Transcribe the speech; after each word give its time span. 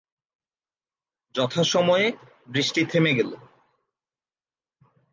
যথাসময়ে 1.35 2.07
বৃষ্টি 2.49 2.81
থেমে 2.85 3.11
গেল। 3.13 3.31